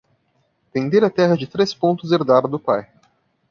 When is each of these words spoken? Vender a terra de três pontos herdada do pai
Vender 0.73 1.03
a 1.03 1.11
terra 1.11 1.37
de 1.37 1.45
três 1.45 1.75
pontos 1.75 2.11
herdada 2.11 2.47
do 2.47 2.57
pai 2.59 2.91